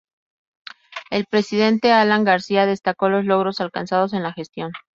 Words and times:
El 1.11 1.25
presidente 1.29 1.91
Alan 1.93 2.23
García 2.23 2.65
destacó 2.65 3.07
los 3.09 3.23
logros 3.23 3.61
alcanzados 3.61 4.13
en 4.13 4.23
la 4.23 4.33
gestión. 4.33 4.71